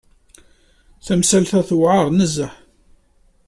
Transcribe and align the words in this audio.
Tamsalt-a 1.05 1.61
tewɛer 1.69 2.07
nezzeh. 2.11 2.53